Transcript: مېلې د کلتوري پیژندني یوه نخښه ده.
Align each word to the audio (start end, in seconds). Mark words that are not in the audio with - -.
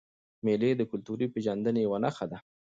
مېلې 0.45 0.71
د 0.77 0.81
کلتوري 0.91 1.27
پیژندني 1.33 1.81
یوه 1.85 1.97
نخښه 2.03 2.25
ده. 2.31 2.37